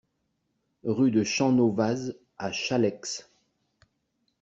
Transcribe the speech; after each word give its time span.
Rue 0.83 1.11
de 1.11 1.23
Champnovaz 1.23 2.15
à 2.39 2.51
Challex 2.51 3.29